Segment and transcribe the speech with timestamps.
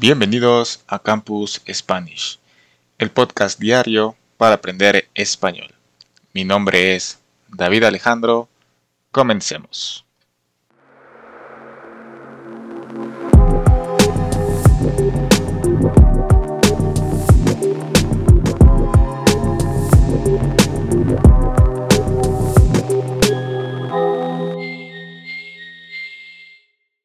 [0.00, 2.38] Bienvenidos a Campus Spanish,
[2.98, 5.74] el podcast diario para aprender español.
[6.32, 7.18] Mi nombre es
[7.48, 8.48] David Alejandro.
[9.10, 10.06] Comencemos.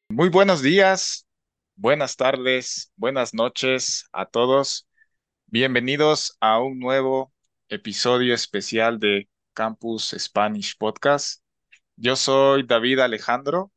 [0.09, 1.22] Muy buenos días,
[1.75, 4.87] buenas tardes, buenas noches a todos.
[5.47, 7.33] Bienvenidos a un nuevo
[7.69, 11.41] episodio especial de Campus Spanish Podcast.
[11.95, 13.71] Yo soy David Alejandro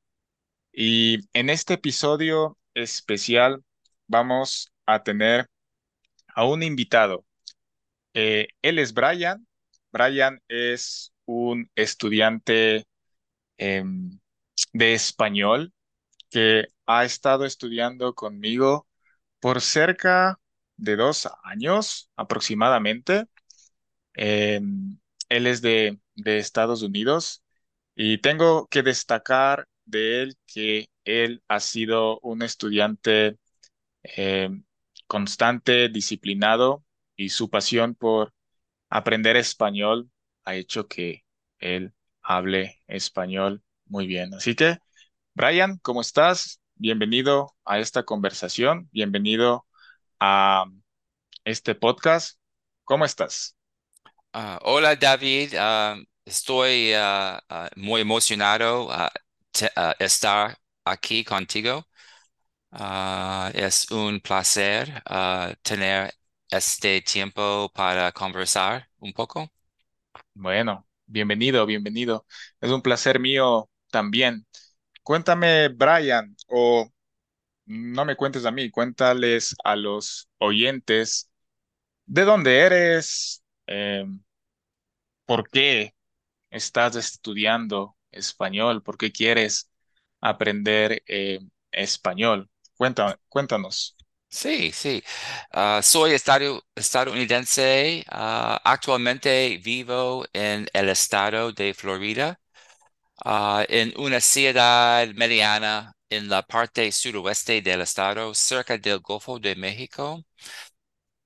[0.73, 3.63] y en este episodio especial
[4.07, 5.47] vamos a tener
[6.35, 7.25] a un invitado.
[8.15, 9.47] Eh, él es Brian.
[9.93, 12.85] Brian es un estudiante
[13.59, 14.19] em,
[14.73, 15.73] de español
[16.31, 18.89] que ha estado estudiando conmigo
[19.41, 20.41] por cerca
[20.77, 23.27] de dos años aproximadamente.
[24.15, 27.45] Em, él es de, de Estados Unidos
[27.97, 33.39] y tengo que destacar de él que él ha sido un estudiante
[34.03, 34.65] em,
[35.07, 36.85] constante, disciplinado
[37.17, 38.35] y su pasión por
[38.91, 40.11] aprender español
[40.45, 41.25] ha hecho que
[41.59, 44.35] él hable español muy bien.
[44.35, 44.79] Así que
[45.37, 46.63] Brian, ¿cómo estás?
[46.77, 49.67] Bienvenido a esta conversación, bienvenido
[50.19, 50.65] a
[51.45, 52.39] este podcast.
[52.85, 53.55] ¿Cómo estás?
[54.33, 57.39] Ah, hola David, Ah, estoy ah,
[57.77, 59.13] muy emocionado a
[59.99, 61.87] estar aquí contigo.
[63.53, 65.03] Es un placer
[65.61, 66.15] tener
[66.49, 69.53] este tiempo para conversar un poco.
[70.33, 72.25] Bueno, bienvenido, bienvenido.
[72.59, 74.47] Es un placer mío también.
[75.07, 76.91] Cuéntame, Brian, o
[77.67, 81.31] no me cuentes a mí, cuéntales a los oyentes
[82.07, 84.05] de dónde eres, eh,
[85.25, 85.95] por qué
[86.51, 89.71] estás estudiando español, por qué quieres
[90.21, 91.41] aprender eh,
[91.73, 92.51] español.
[92.77, 93.97] Cuenta- cuéntanos.
[94.29, 95.03] Sí, sí.
[95.51, 98.05] Ah, soy estadounidense.
[98.09, 102.39] Ah, actualmente vivo en el estado de Florida.
[103.27, 109.57] Ah, en una ciudad mediana en la parte suroeste del estado, cerca del Golfo de
[109.57, 110.25] México.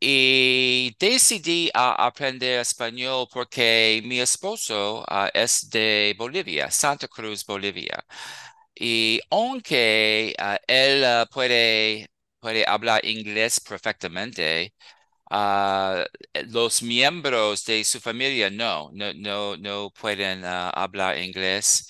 [0.03, 8.03] Y decidí aprender español porque mi esposo ah, es de Bolivia, Santa Cruz, Bolivia.
[8.75, 12.09] Y aunque ah, él puede,
[12.41, 14.75] puede hablar inglés perfectamente,
[15.31, 16.05] Ah,
[16.49, 21.89] los miembros de su familia no, no, no, no pueden ah, hablar inglés,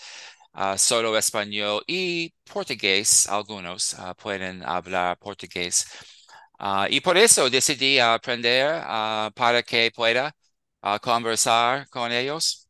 [0.53, 3.27] ah, solo español y portugués.
[3.28, 5.87] Algunos pueden hablar portugués.
[6.91, 8.83] Y por eso decidí aprender
[9.34, 10.34] para que pueda
[11.03, 12.69] conversar con ellos.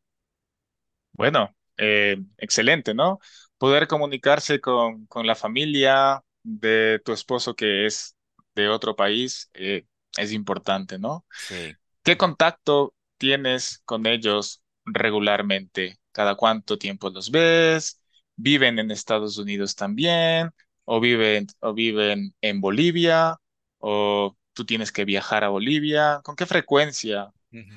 [1.12, 3.18] Bueno, eh, excelente, ¿no?
[3.58, 8.16] Poder comunicarse con, con la familia de tu esposo que es
[8.54, 11.24] de otro país eh, es importante, ¿no?
[11.48, 11.74] Sí.
[12.02, 15.98] ¿Qué contacto tienes con ellos regularmente?
[16.12, 18.00] ¿Cada cuánto tiempo los ves?
[18.36, 20.50] ¿Viven en Estados Unidos también?
[20.84, 23.36] ¿O viven, o viven en Bolivia?
[23.78, 26.20] ¿O tú tienes que viajar a Bolivia?
[26.24, 27.32] ¿Con qué frecuencia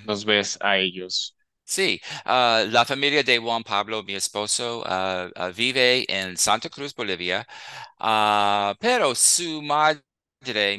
[0.05, 1.35] los ves a ellos?
[1.65, 6.93] Sí, ah, la familia de Juan Pablo, mi esposo, ah, ah, vive en Santa Cruz,
[6.93, 7.47] Bolivia,
[8.79, 10.01] pero su madre,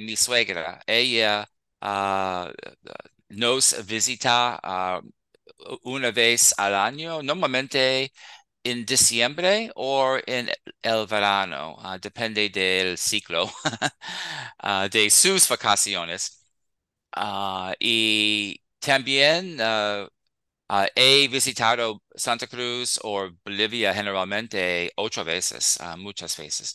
[0.01, 1.49] mi suegra, ella
[1.81, 2.51] ah,
[3.31, 5.01] nos visita ah,
[5.85, 8.13] una vez al año, normalmente
[8.65, 10.51] en diciembre o en
[10.83, 13.51] el verano, ah, depende del ciclo
[14.91, 16.45] de sus vacaciones.
[17.79, 19.59] Y también
[20.97, 26.75] he visitado Santa Cruz o Bolivia generalmente ocho veces, muchas veces.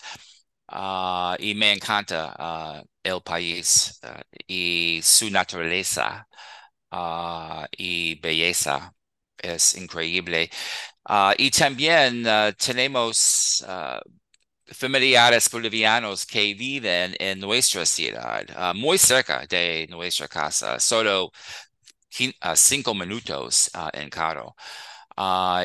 [0.72, 6.28] Ah, y me encanta ah, el país ah, y su naturaleza
[7.78, 8.94] y belleza.
[9.38, 10.49] Es increíble.
[11.38, 12.23] Y también
[12.58, 13.64] tenemos
[14.72, 18.44] familiares bolivianos que viven en nuestra ciudad,
[18.76, 21.32] muy cerca de nuestra casa, solo
[22.55, 24.55] cinco minutos en carro.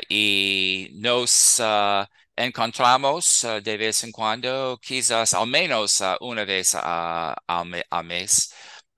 [0.09, 1.61] Y nos
[2.37, 7.85] encontramos ah, de vez en cuando, quizás al menos ah, una vez ah, al, me-
[7.91, 8.53] al mes,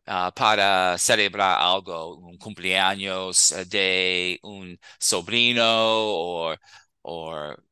[0.06, 6.54] ah, para celebrar algo, un cumpleaños de un sobrino o,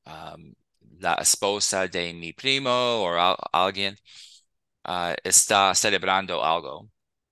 [0.07, 0.55] um,
[1.01, 3.97] la esposa de mi primo o al- alguien.
[5.23, 6.89] está celebrando algo.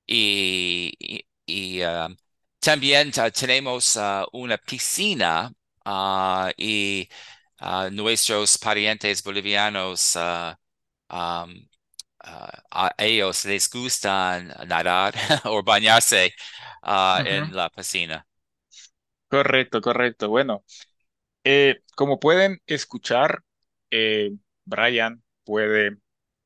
[0.06, 1.80] Y, y, y,
[2.60, 3.98] también tenemos
[4.32, 5.52] una piscina
[6.56, 7.08] y
[7.62, 10.54] uh, nuestros parientes bolivianos, uh,
[11.10, 11.68] um,
[12.24, 15.14] uh, a ellos les gustan nadar
[15.46, 16.34] o bañarse
[17.24, 18.26] en la piscina.
[19.28, 20.28] Correcto, correcto.
[20.28, 20.64] Bueno,
[21.44, 23.44] eh, como pueden escuchar,
[23.90, 24.32] eh,
[24.64, 25.98] Brian puede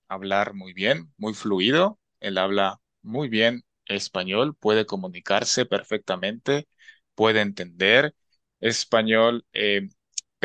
[0.09, 2.01] hablar muy bien, muy fluido.
[2.21, 6.69] Él habla muy bien español, puede comunicarse perfectamente,
[7.15, 8.15] puede entender
[8.61, 9.89] español eh,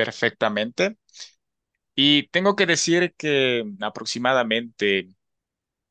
[0.01, 0.97] perfectamente.
[1.93, 5.09] Y tengo que decir que aproximadamente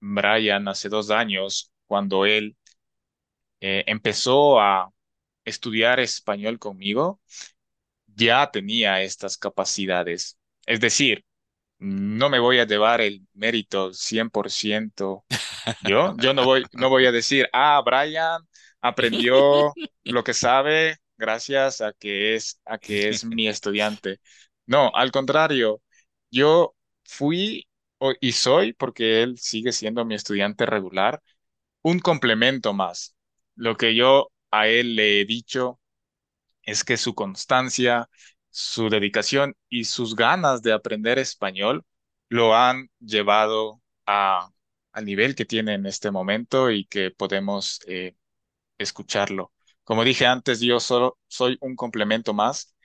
[0.00, 2.56] Brian hace dos años, cuando él
[3.60, 4.90] eh, empezó a
[5.44, 7.20] estudiar español conmigo,
[8.06, 10.36] ya tenía estas capacidades.
[10.66, 11.24] Es decir,
[11.78, 15.24] no me voy a llevar el mérito 100%
[15.88, 16.16] yo.
[16.18, 18.42] Yo no voy, no voy a decir, ah, Brian
[18.80, 19.72] aprendió
[20.04, 24.20] lo que sabe gracias a que es, a que es mi estudiante.
[24.66, 25.82] No, al contrario,
[26.30, 27.68] yo fui
[28.20, 31.22] y soy, porque él sigue siendo mi estudiante regular,
[31.82, 33.16] un complemento más.
[33.56, 35.80] Lo que yo a él le he dicho
[36.62, 38.08] es que su constancia,
[38.50, 41.84] su dedicación y sus ganas de aprender español
[42.28, 44.50] lo han llevado a,
[44.92, 48.14] al nivel que tiene en este momento y que podemos eh,
[48.78, 49.52] escucharlo.
[49.90, 52.76] Como dije antes, yo solo soy un complemento más.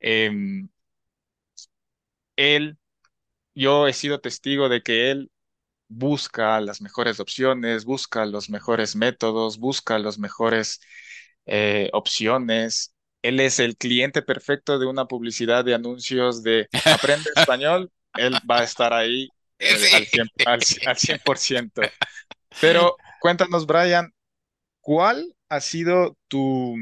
[0.00, 0.68] Em,
[2.36, 2.78] él,
[3.54, 5.32] yo he sido testigo de que él
[5.88, 10.80] busca las mejores opciones, busca los mejores métodos, busca las mejores
[11.46, 12.94] eh, opciones.
[13.22, 17.92] Él es el cliente perfecto de una publicidad de anuncios de Aprende Español.
[18.16, 19.28] Él va a estar ahí
[19.58, 20.06] eh, al Sí.
[20.06, 21.82] 100, al, al 100%.
[22.60, 24.12] Pero cuéntanos, Brian,
[24.80, 26.74] ¿cuál ha sido tu,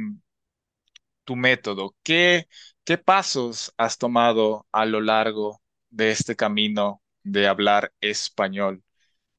[1.24, 1.94] tu método?
[2.02, 2.48] ¿Qué,
[2.84, 8.82] qué pasos has tomado a lo largo de este camino de hablar español?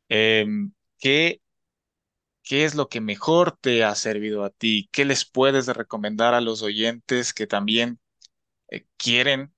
[0.09, 1.41] Em, ¿qué,
[2.43, 4.89] qué es lo que mejor te ha servido a ti?
[4.91, 7.99] ¿Qué les puedes recomendar a los oyentes que también
[8.69, 9.53] eh, quieren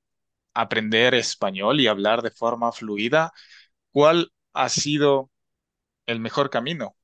[0.55, 3.33] aprender español y hablar de forma fluida?
[3.91, 5.31] ¿Cuál ha sido
[6.07, 6.95] el mejor camino?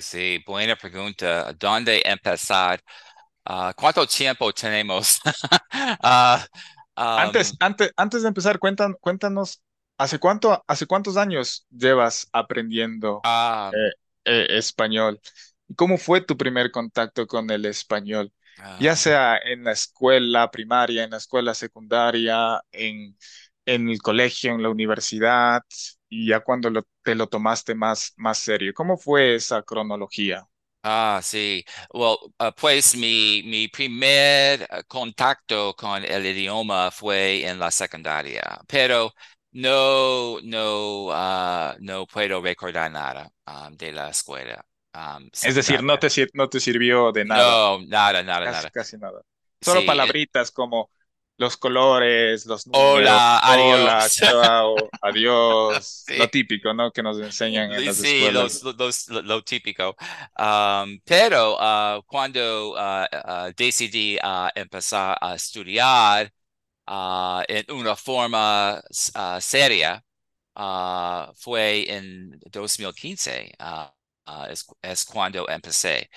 [0.00, 1.52] Sí, buena pregunta.
[1.54, 2.80] ¿Dónde empezar?
[3.44, 5.20] Ah, ¿cuánto tiempo tenemos?
[6.02, 6.46] Ah,
[7.14, 9.62] Antes, antes, antes de empezar, cuentan, cuéntanos,
[9.98, 13.90] ¿hace cuánto, hace cuántos años llevas aprendiendo ah, eh,
[14.24, 15.20] eh, español?
[15.68, 18.32] ¿Y cómo fue tu primer contacto con el español?
[18.78, 23.16] Ya sea en la escuela primaria, en la escuela secundaria, en,
[23.64, 25.62] en el colegio, en la universidad,
[26.08, 28.72] y ya cuando lo- te lo tomaste más, más serio.
[28.74, 30.46] ¿Cómo fue esa cronología?
[30.82, 31.64] ah, sí.
[31.92, 38.60] Well, ah, pues mi, mi primer ah, contacto con el idioma fue en la secundaria,
[38.66, 39.12] pero
[39.52, 43.32] no, no, ah, no puedo recordar nada
[43.72, 44.64] de la escuela
[45.40, 47.58] Es decir, no te, no te sirvió de nada.
[47.58, 48.70] No, nada, nada, Casi, nada.
[48.70, 49.22] casi nada.
[49.62, 50.90] Solo Sí, eh, palabritas como
[51.38, 54.16] los colores, los números, hola, hola, adiós.
[54.16, 56.30] chao, adiós, lo Sí.
[56.30, 56.90] típico, ¿no?
[56.92, 58.62] Que nos enseñan en las Sí, escuelas.
[58.62, 59.96] los, los- lo, lo típico.
[60.38, 66.32] Um, pero ah, cuando ah, ah, decidí ah, empezar a estudiar
[66.86, 68.82] ah, en una forma
[69.40, 70.04] seria,
[71.36, 73.52] fue en 2015.
[73.58, 73.94] ah,
[74.26, 76.10] ah, es, es cuando empecé.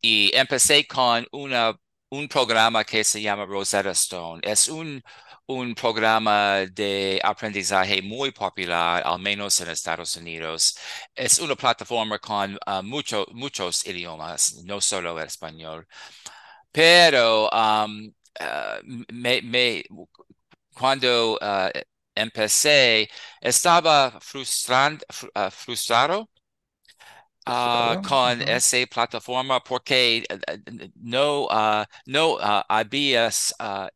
[0.00, 1.74] Y empecé con una,
[2.10, 4.40] un programa que se llama Rosetta Stone.
[4.44, 5.02] Es un,
[5.46, 10.76] un programa de aprendizaje muy popular, al menos en Estados Unidos.
[11.14, 15.86] Es una plataforma con ah, mucho- muchos idiomas, no solo el español.
[16.72, 17.86] Pero ah,
[20.74, 21.70] cuando ah,
[22.14, 23.08] empecé,
[23.40, 24.98] estaba frustrado
[27.46, 33.30] ah, con esa plataforma porque eh, no, ah, no ah, había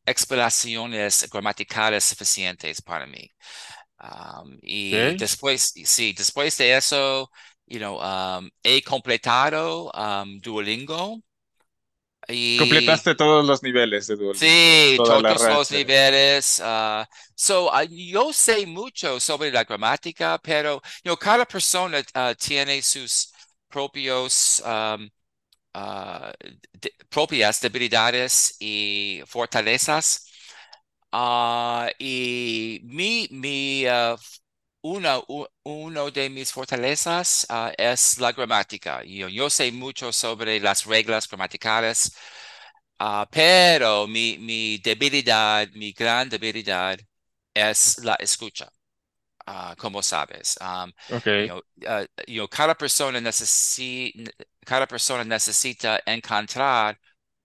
[0.07, 3.31] explicaciones gramaticales suficientes para mí.
[4.01, 7.31] Um, y después, sí, después de eso,
[7.67, 11.23] you know, um, he completado um, Duolingo
[12.29, 16.61] y Completaste todos los niveles de Duolingo, sí, todos los niveles.
[16.65, 22.81] ah, so, yo sé mucho sobre la gramática, pero you know, cada persona ah, tiene
[22.83, 23.34] sus
[23.75, 25.11] propios um,
[25.75, 26.33] ah,
[26.73, 30.27] de- propias debilidades y fortalezas.
[31.13, 34.17] Ah, y mi, mi, ah,
[34.83, 35.21] una,
[35.65, 39.03] uno de mis fortalezas uh, es la gramática.
[39.05, 42.13] Yo, yo, sé mucho sobre las reglas gramaticales,
[43.01, 46.99] uh, pero mi, mi, debilidad, mi gran debilidad
[47.55, 48.69] es la escucha.
[49.47, 51.43] Uh, como sabes, um, Okay.
[51.43, 54.31] you know, you know, cada persona necesita,
[54.65, 56.97] cada persona necesita encontrar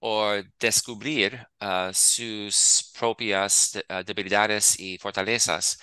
[0.02, 1.46] o descubrir
[1.94, 5.78] sus propias debilidades y fortalezas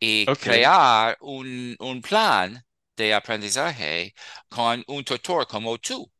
[0.00, 0.68] y Okay.
[0.68, 2.62] crear un, un plan
[2.96, 4.14] de aprendizaje
[4.48, 6.10] con un tutor como tú,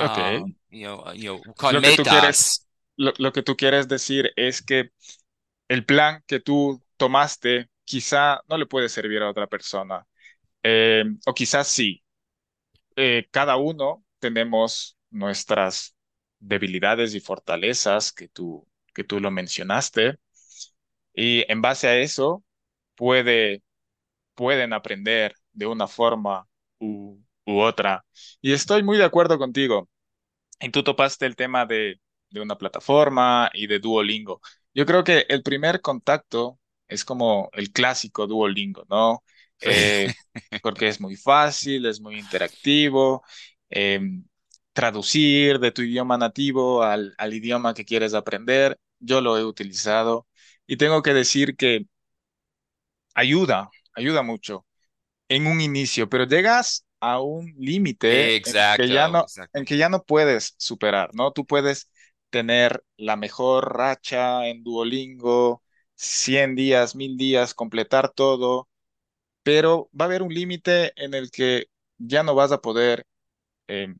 [0.00, 0.44] Okay.
[0.44, 2.66] um, you know, you know, con Lo que tú quieres, metas.
[2.96, 4.90] lo, lo que tú quieres decir es que
[5.68, 10.06] el plan que tú tomaste quizá no le puede servir a otra persona.
[10.62, 12.04] Eh, o quizás sí.
[12.96, 15.96] Eh, cada uno tenemos nuestras
[16.40, 20.18] debilidades y fortalezas que tú, que tú lo mencionaste.
[21.14, 22.44] Y en base a eso
[22.96, 23.62] puede,
[24.34, 26.48] pueden aprender de una forma
[26.80, 28.04] u, otra.
[28.42, 29.88] Y estoy muy de acuerdo contigo.
[30.60, 34.40] Y tú topaste el tema de, de una plataforma y de Duolingo.
[34.74, 39.24] Yo creo que el primer contacto es como el clásico Duolingo, ¿no?
[39.58, 40.12] Sí, Eh,
[40.60, 43.24] porque es muy fácil, es muy interactivo.
[43.70, 44.00] eh,
[44.72, 50.26] traducir de tu idioma nativo al, al idioma que quieres aprender, yo lo he utilizado
[50.66, 51.86] y tengo que decir que
[53.14, 54.66] ayuda, ayuda mucho
[55.28, 59.76] en un inicio, pero llegas a un límite en que ya exacto, no, en que
[59.78, 61.32] ya no puedes superar, ¿no?
[61.32, 61.90] Tú puedes
[62.30, 65.62] tener la mejor racha en Duolingo,
[65.98, 68.70] 100 días, 1000 días, completar todo,
[69.42, 71.66] pero va a haber un límite en el que
[71.98, 73.06] ya no vas a poder
[73.68, 73.94] eh,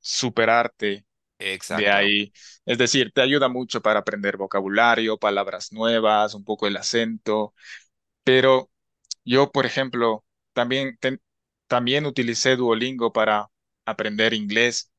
[0.00, 1.06] superarte
[1.70, 2.32] de ahí.
[2.66, 7.54] Es decir, te ayuda mucho para aprender vocabulario, palabras nuevas, un poco el acento,
[8.24, 8.70] pero
[9.24, 10.24] yo, por ejemplo,
[10.54, 10.98] también,
[11.68, 13.50] también utilicé Duolingo para
[13.84, 14.90] aprender inglés,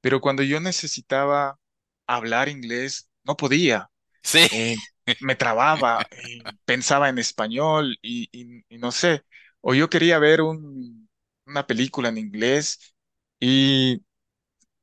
[0.00, 1.58] pero cuando yo necesitaba
[2.06, 3.90] hablar inglés, no podía.
[4.22, 4.76] Sí, Eh,
[5.18, 9.24] me trababa, eh, pensaba en español y, y- y no sé.
[9.60, 11.08] O yo quería ver un-
[11.46, 12.94] una película en inglés
[13.40, 14.02] y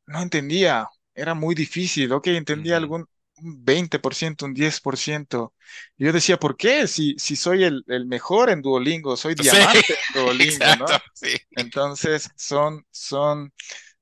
[0.07, 0.87] no entendía.
[1.15, 2.11] Era muy difícil.
[2.13, 5.53] Ok, entendía algún un 20%, un 10%.
[5.97, 6.87] Y yo decía, ¿por qué?
[6.87, 10.99] Si, si soy el, el mejor en Duolingo, soy Sí, diamante en Duolingo, exacto, ¿no?
[11.13, 13.53] sí, Entonces, son, son,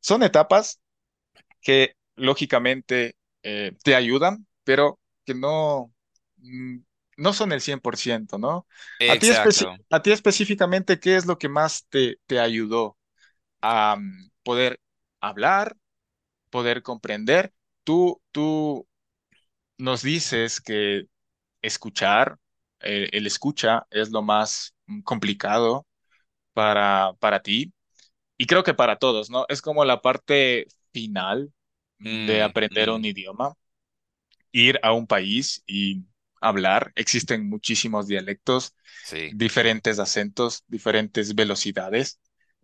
[0.01, 0.81] son etapas
[1.61, 5.93] que lógicamente eh, te ayudan, pero que no,
[7.17, 8.67] no son el 100%, ¿no?
[9.07, 9.29] A ti,
[9.89, 12.97] a ti específicamente, ¿qué es lo que más te, te ayudó
[13.61, 14.81] a mm, poder
[15.21, 15.77] hablar,
[16.51, 17.53] poder comprender?
[17.83, 18.87] Tú, tú
[19.77, 21.05] nos dices que
[21.61, 22.37] escuchar,
[22.81, 25.87] eh, el escucha es lo más mm, complicado
[26.53, 27.73] para, para ti.
[28.37, 29.45] Y creo que para todos, ¿no?
[29.49, 31.53] Es como la parte final
[32.21, 33.55] de Mm, aprender un mm, idioma,
[34.51, 36.03] ir a un país y
[36.41, 36.91] hablar.
[36.95, 42.19] Existen muchísimos dialectos, sí, diferentes acentos, diferentes velocidades.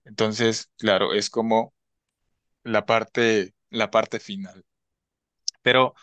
[0.05, 1.73] Entonces, claro, es como
[2.63, 4.65] la parte, la parte final.
[5.61, 5.95] Pero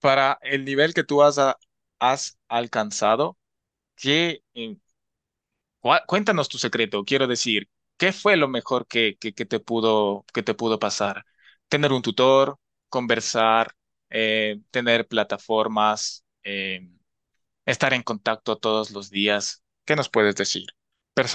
[0.00, 1.58] para el nivel que tú has, a-
[2.00, 3.38] has alcanzado,
[3.96, 4.44] ¿qué,
[6.06, 10.42] Cuéntanos tu secreto, quiero decir, ¿qué fue lo mejor que, que, que te pudo, que
[10.42, 11.24] te pudo pasar?
[11.68, 12.58] Tener un tutor,
[12.88, 13.72] conversar,
[14.10, 16.90] eh, tener plataformas, eh,
[17.70, 19.62] estar en contacto todos los días.
[19.84, 20.66] ¿Qué nos puedes decir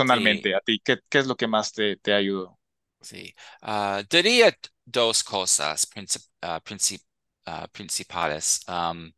[0.04, 0.46] sí.
[0.50, 0.80] personalmente a ti?
[0.84, 2.60] ¿Qué, qué es lo que más te, te ayudó?
[3.02, 4.52] Sí, Ah, diría
[4.86, 7.04] dos cosas princip- ah, princip-
[7.46, 8.62] ah, principales.
[8.68, 9.12] Um,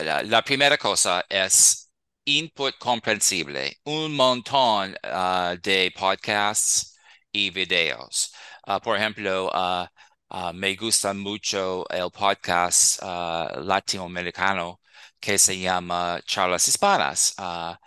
[0.00, 1.90] la, la primera cosa es
[2.24, 4.94] input comprensible, un montón
[5.62, 6.96] de podcasts
[7.32, 8.32] y videos.
[8.82, 9.50] Por ejemplo,
[10.54, 14.80] me gusta mucho el podcast latinoamericano
[15.20, 17.34] que se llama Charlas Hispanas.
[17.38, 17.78] Ah,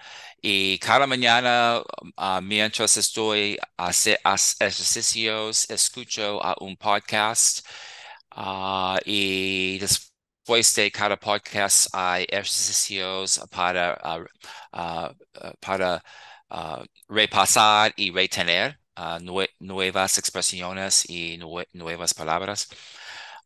[0.41, 1.81] y cada mañana,
[2.17, 4.19] ah, mientras estoy haciendo
[4.59, 7.65] ejercicios, escucho a un podcast
[8.31, 13.97] ah, y después de cada podcast hay ejercicios para,
[15.59, 16.03] para
[17.07, 18.79] repasar y retener
[19.21, 22.67] nue- nuevas expresiones y nue- nuevas palabras.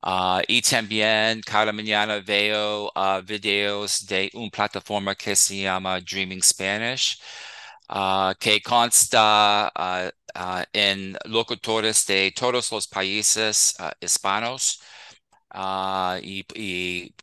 [0.07, 6.43] Ah, y también cada mañana veo ah, videos de una plataforma que se llama Dreaming
[6.43, 7.19] Spanish,
[7.89, 9.71] ah, que consta
[10.73, 14.79] en locutores de todos los países hispanos.
[16.21, 17.13] y,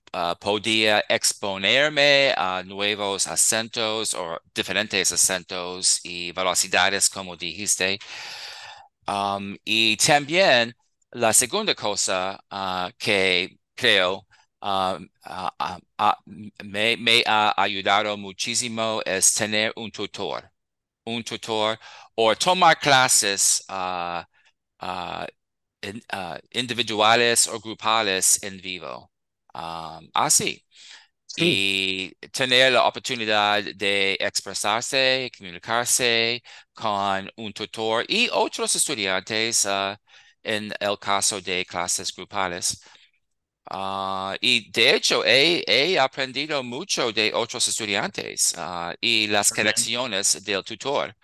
[0.40, 7.98] podía exponerme a nuevos acentos o diferentes acentos y velocidades, como dijiste.
[9.06, 10.74] Um, y también
[11.12, 14.26] la segunda cosa ah, que creo
[14.60, 14.98] ah,
[16.64, 20.50] me, me ha ayudado muchísimo es tener un tutor,
[21.04, 21.78] un tutor
[22.16, 23.64] o tomar clases
[25.82, 26.02] in-
[26.52, 29.10] individuales o grupales en vivo.
[29.54, 30.64] Um, así.
[31.26, 36.42] Sí, Y tener la oportunidad de expresarse, comunicarse
[36.74, 39.66] con un tutor y otros estudiantes
[40.42, 42.82] en el caso de clases grupales.
[43.70, 49.52] Ah, y de hecho, he, he aprendido mucho de otros estudiantes ah, y las también,
[49.52, 51.16] correcciones del tutor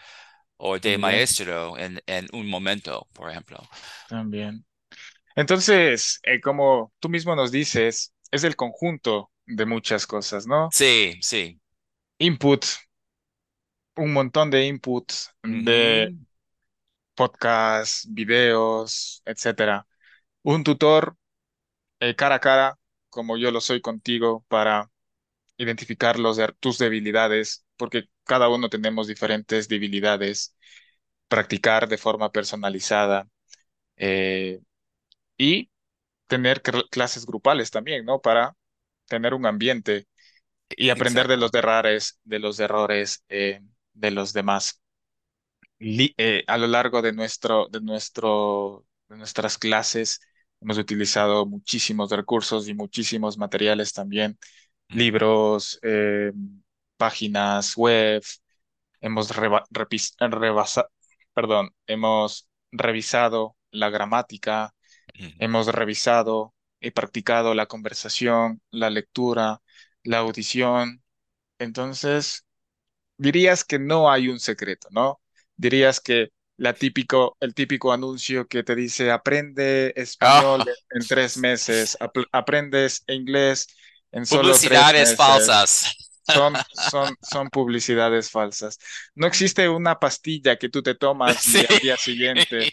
[0.59, 3.59] o de también, maestro en, en un momento, por ejemplo.
[4.07, 4.65] también.
[5.37, 10.77] Entonces, eh, como tú mismo nos dices, es el conjunto de muchas cosas, ¿no?
[10.79, 11.61] Sí, sí.
[12.21, 12.65] Input,
[13.97, 16.19] un montón de inputs de Ujú,
[17.19, 19.87] podcasts, videos, etcétera.
[20.43, 21.17] Un tutor
[22.01, 22.79] eh, cara a cara,
[23.11, 24.91] como yo lo soy contigo, para
[25.59, 30.57] identificar los tus debilidades, porque cada uno tenemos diferentes debilidades,
[31.29, 33.29] practicar de forma personalizada
[33.97, 34.61] eh,
[35.39, 35.71] y
[36.29, 38.21] tener cl- clases grupales también, ¿no?
[38.21, 38.57] Para
[39.07, 40.09] tener un ambiente
[40.71, 43.63] y aprender de los errores, de los errores eh,
[43.95, 44.83] de los demás.
[45.81, 50.21] Eh, a lo largo de nuestro, de nuestro, de nuestras clases
[50.61, 54.39] hemos utilizado muchísimos recursos y muchísimos materiales también,
[54.91, 56.33] libros, eh,
[56.97, 58.23] páginas web,
[59.01, 60.89] hemos reba- repis- rebasa-
[61.35, 64.75] perdón, hemos revisado la gramática,
[65.39, 69.63] hemos revisado y practicado la conversación, la lectura,
[70.05, 71.03] la audición.
[71.59, 72.47] Entonces,
[73.19, 75.21] dirías que no hay un secreto, ¿no?
[75.59, 81.39] Dirías que la típico, el típico anuncio que te dice aprende español Ah, en tres
[81.39, 83.69] meses, ap- aprendes inglés
[84.13, 85.15] en solo tres publicidades meses.
[85.15, 85.85] falsas.
[86.23, 88.79] Son, son, son publicidades falsas.
[89.17, 91.61] No existe una pastilla que tú te tomas Sí.
[91.61, 92.71] y al día siguiente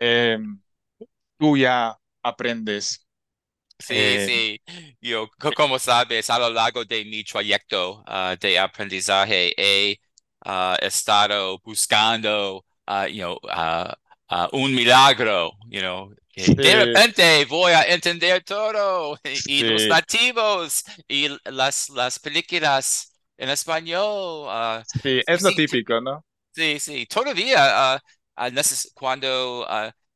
[0.00, 0.38] eh,
[1.38, 3.06] tú ya aprendes.
[3.78, 4.60] Sí, Eh, sí.
[5.00, 10.00] Yo, co- como sabes, a lo largo de mi trayecto ah, de aprendizaje he
[10.48, 13.94] ah, estado buscando ah, you know, ah,
[14.30, 19.64] ah, un milagro, you know, que de sí, repente voy a entender todo y, y
[19.64, 24.46] los sí, nativos y las, las películas en español.
[24.50, 26.24] ah, sí, sí, es lo sí, típico, ¿no?
[26.54, 27.94] Sí, sí, todavía
[28.94, 29.64] cuando,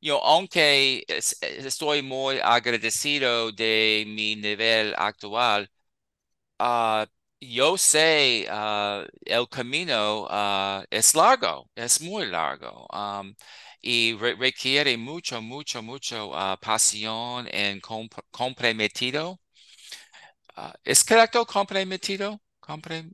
[0.00, 5.70] yo, aunque es- estoy muy agradecido de mi nivel actual,
[6.58, 7.06] ah,
[7.48, 13.34] yo sé ah, el camino ah, es largo, es muy largo, am,
[13.80, 19.40] y re- requiere mucho, mucho, mucho ah, pasión en comp- comprometido.
[20.84, 22.40] ¿es correcto comprometido?
[22.60, 23.10] Compre-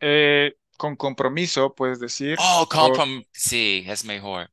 [0.00, 4.50] Eh, con compromiso, puedes decir, oh, o comprom sí, es mejor.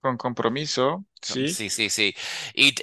[0.00, 2.14] con compromiso, Um, sí, Sí, sí, sí.
[2.54, 2.74] Y,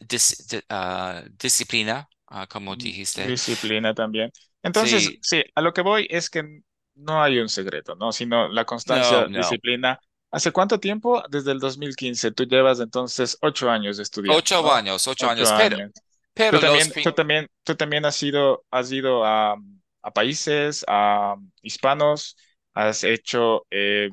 [0.00, 3.22] dis- ah, disciplina, ah, como mm, dijiste.
[3.24, 4.30] disciplina también.
[4.62, 6.62] Entonces, Sí, sí, a lo que voy es que
[6.94, 8.12] no hay un secreto, ¿no?
[8.12, 9.38] Sino la no, constancia, no.
[9.38, 9.98] disciplina.
[10.30, 11.22] ¿Hace cuánto tiempo?
[11.30, 12.32] Desde el 2015.
[12.32, 14.72] Tú llevas entonces ocho años estudiando, Ocho ¿no?
[14.72, 15.92] años, ocho Ocho años, pero, años.
[16.48, 16.88] Tú pero los...
[16.88, 19.56] también, tú también, tú también has ido, has ido a,
[20.02, 22.36] a países, a hispanos,
[22.74, 24.10] has hecho, eh,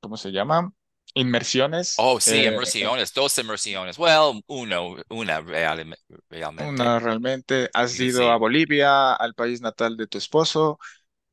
[0.00, 0.72] ¿cómo se llama?
[1.16, 1.92] Inmersiones.
[1.98, 3.98] Oh, sí, eh, inmersiones, dos inmersiones.
[3.98, 5.96] Well, uno, una real-
[6.28, 6.78] realmente.
[6.78, 7.70] una realmente.
[7.74, 10.78] Has Sí, ido a Bolivia, al país natal de tu esposo.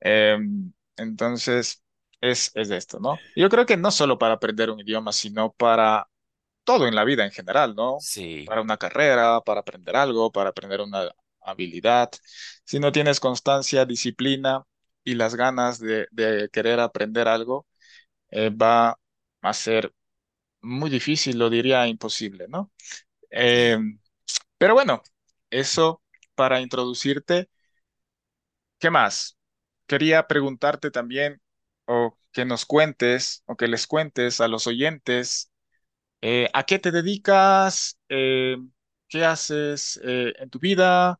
[0.01, 0.37] eh,
[0.97, 1.83] entonces,
[2.21, 3.23] es, es esto, ¿no?
[3.35, 6.09] Yo creo que no solo para aprender un idioma, sino para
[6.65, 8.07] todo en la vida en general, ¿no?
[8.09, 11.09] sí, Para una carrera, para aprender algo, para aprender una
[11.41, 12.11] habilidad.
[12.65, 14.63] Si no tienes constancia, disciplina
[15.03, 17.67] y las ganas de, de querer aprender algo,
[18.31, 18.97] eh, va
[19.51, 19.93] a ser
[20.61, 22.71] muy difícil, lo diría imposible, ¿no?
[23.31, 23.77] Eh,
[24.57, 25.03] pero bueno,
[25.51, 26.03] eso
[26.35, 27.49] para introducirte.
[28.79, 29.37] ¿Qué más?
[29.87, 31.41] Quería preguntarte también,
[31.85, 35.51] o que nos cuentes, o que les cuentes a los oyentes,
[36.21, 37.99] eh, ¿a qué te dedicas?
[38.09, 38.57] Eh,
[39.09, 41.19] ¿qué haces en tu vida?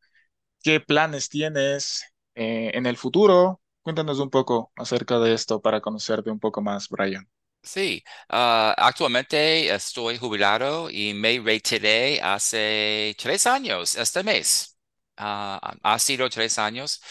[0.64, 2.06] ¿Qué planes tienes
[2.36, 3.62] en el futuro?
[3.84, 7.30] Cuéntanos un poco acerca de esto para conocerte un poco más, Brian.
[7.66, 14.78] Sí, ah, actualmente estoy jubilado y me retiré hace tres años, este mes.
[15.16, 17.02] Ah, ha sido tres años.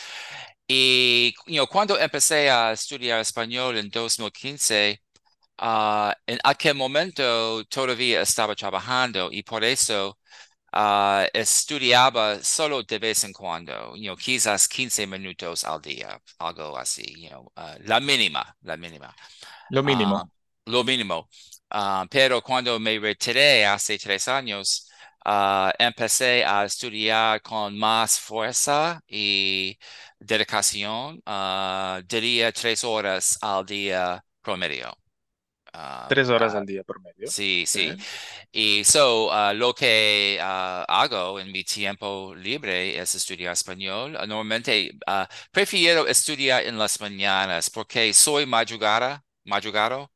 [0.69, 5.03] Y you know, cuando empecé a estudiar español en 2015,
[5.59, 10.19] ah, en aquel momento todavía estaba trabajando y por eso
[10.73, 16.77] ah, estudiaba solo de vez en cuando, you know, quizás 15 minutos al día, algo
[16.79, 19.15] así, you know, ah, la mínima, la mínima.
[19.69, 20.31] Lo Ah, mínimo.
[20.67, 21.29] Lo mínimo.
[21.71, 24.89] Ah, pero cuando me retiré hace tres años,
[25.25, 29.79] ah, empecé a estudiar con más fuerza y
[30.19, 31.23] dedicación.
[31.27, 34.97] ah, diría tres horas al día promedio.
[36.07, 37.31] Tres horas al día promedio.
[37.31, 37.97] sí, Sí.
[38.53, 44.13] Y so, lo que hago en mi tiempo libre es estudiar español.
[44.29, 44.91] Normalmente
[45.51, 50.11] prefiero estudiar en las mañanas porque soy madrugada, madrugado.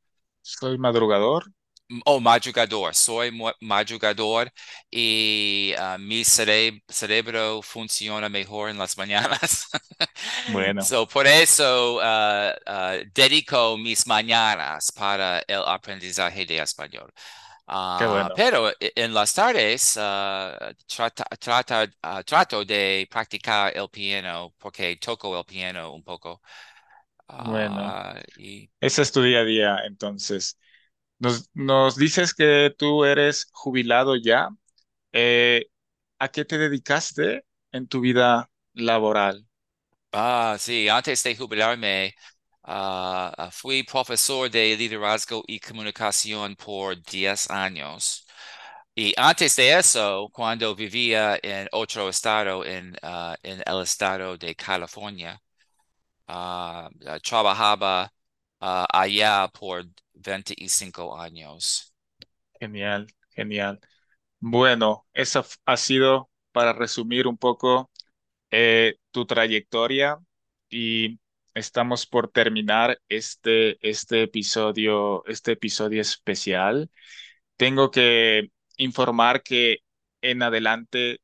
[0.53, 1.45] Soy madrugador.
[2.05, 3.31] Oh, madrugador, soy
[3.61, 4.51] madrugador
[4.91, 9.69] y ah, mi cere- cerebro funciona mejor en las mañanas.
[10.47, 17.13] Bueno, So, por eso ah, ah, dedico mis mañanas para el aprendizaje de español.
[17.99, 18.35] bueno.
[18.35, 19.97] pero e- en las tardes
[20.87, 21.89] trata- trata-
[22.25, 26.43] trato de practicar el piano porque toco el piano un poco.
[27.35, 30.59] Bueno, Ah, y ese es tu día a día, entonces.
[31.19, 34.51] Nos, nos dices que tú eres jubilado ya.
[35.13, 35.67] Eh,
[36.21, 39.47] ¿a qué te dedicaste en tu vida laboral?
[40.13, 42.15] Ah, sí, antes de jubilarme,
[42.65, 48.27] ah, fui profesor de liderazgo y comunicación por 10 años.
[48.95, 54.55] Y antes de eso, cuando vivía en otro estado, en, ah, en el estado de
[54.57, 55.41] California,
[56.27, 56.91] ah,
[57.23, 58.13] trabajaba
[58.61, 59.85] ah, allá por
[60.15, 61.93] 25 años.
[62.61, 63.81] Genial, genial.
[64.41, 67.91] Bueno, esa ha sido, para resumir un poco,
[68.51, 70.19] eh, tu trayectoria
[70.71, 71.19] y
[71.55, 76.91] estamos por terminar este, este episodio, este episodio especial.
[77.57, 79.79] Tengo que informar que
[80.23, 81.21] en adelante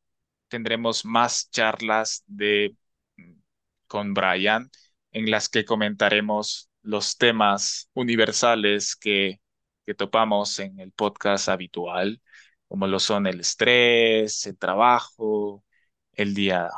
[0.48, 2.76] tendremos más charlas de,
[3.86, 4.70] con Brian
[5.12, 9.40] en las que comentaremos los temas universales que,
[9.87, 12.20] que topamos en el podcast habitual,
[12.68, 15.64] como lo son el estrés, el trabajo,
[16.12, 16.70] el día,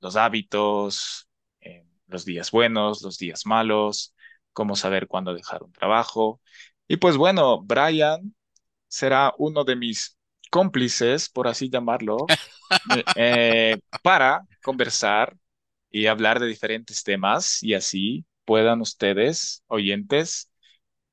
[0.00, 1.28] los hábitos,
[1.60, 4.14] eh, los días buenos, los días malos,
[4.52, 6.40] cómo saber cuándo dejar un trabajo.
[6.88, 8.34] Y pues bueno, Brian
[8.88, 10.18] será uno de mis
[10.50, 12.26] cómplices, por así llamarlo,
[13.16, 15.36] eh, para conversar
[15.92, 20.50] y hablar de diferentes temas y así puedan ustedes, oyentes,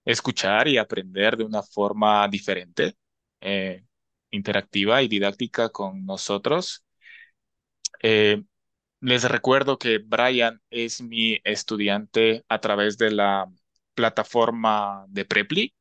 [0.05, 2.95] escuchar y aprender de una forma diferente,
[3.41, 3.83] eh,
[4.31, 6.83] interactiva y didáctica con nosotros.
[8.01, 8.43] Eh,
[9.01, 13.47] les recuerdo que Brian es mi estudiante a través de la
[13.95, 15.73] plataforma de Preply.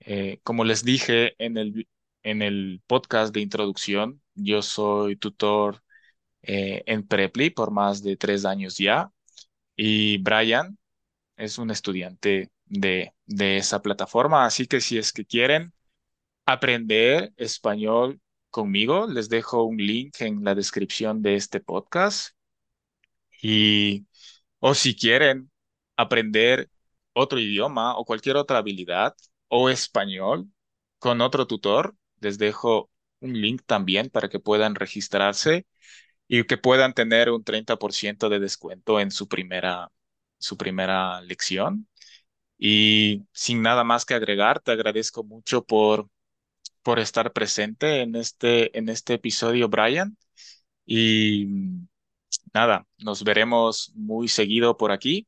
[0.00, 1.88] Eh, como les dije en el,
[2.22, 5.82] en el podcast de introducción, yo soy tutor
[6.46, 9.10] eh, en Preply por más de tres años ya
[9.76, 10.78] y Brian
[11.36, 14.46] es un estudiante de, de esa plataforma.
[14.46, 15.72] Así que si es que quieren
[16.46, 22.30] aprender español conmigo, les dejo un link en la descripción de este podcast
[23.42, 24.06] y
[24.60, 25.50] o si quieren
[25.96, 26.70] aprender
[27.12, 29.14] otro idioma o cualquier otra habilidad
[29.48, 30.50] o español
[30.98, 35.66] con otro tutor, les dejo un link también para que puedan registrarse
[36.28, 39.90] y que puedan tener un 30% de descuento en su primera,
[40.38, 41.88] su primera lección.
[42.58, 46.08] Y sin nada más que agregar, te agradezco mucho por,
[46.82, 50.16] por estar presente en este, en este episodio, Brian.
[50.86, 51.46] Y
[52.54, 55.26] nada, nos veremos muy seguido por aquí.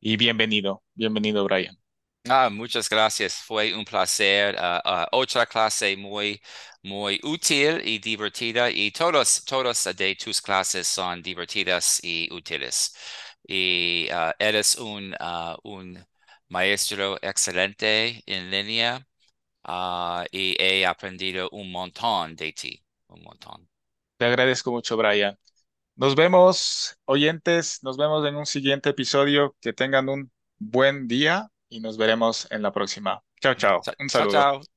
[0.00, 1.81] Y bienvenido, bienvenido, Brian.
[2.28, 3.34] Ah, muchas gracias.
[3.34, 4.54] Fue un placer.
[4.58, 6.40] Ah, ah, otra clase muy,
[6.82, 8.70] muy útil y divertida.
[8.70, 12.94] Y todos, todos de tus clases son divertidas y útiles.
[13.46, 15.14] Y ah, eres un,
[15.64, 16.06] un
[16.48, 19.04] maestro excelente en línea.
[20.30, 22.84] y he aprendido un montón de ti.
[23.08, 23.68] Un montón.
[24.16, 25.38] Te agradezco mucho, Brian.
[25.96, 29.56] Nos vemos, oyentes, nos vemos en un siguiente episodio.
[29.62, 33.22] Que tengan un buen día y nos veremos en la próxima.
[33.40, 33.80] Chao, chao.
[33.98, 34.32] Un Chao, saludo.
[34.32, 34.71] chao.